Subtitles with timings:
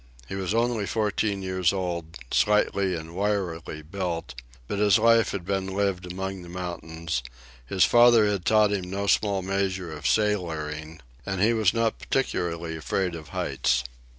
[0.27, 4.33] He was only fourteen years old, slightly and wirily built;
[4.67, 7.21] but his life had been lived among the mountains,
[7.67, 12.75] his father had taught him no small measure of "sailoring," and he was not particularly
[12.75, 13.83] afraid of heights.